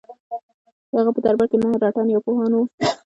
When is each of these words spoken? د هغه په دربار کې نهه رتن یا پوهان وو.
د 0.89 0.93
هغه 1.01 1.11
په 1.15 1.19
دربار 1.25 1.47
کې 1.51 1.57
نهه 1.61 1.77
رتن 1.83 2.07
یا 2.11 2.19
پوهان 2.25 2.51
وو. 2.53 2.63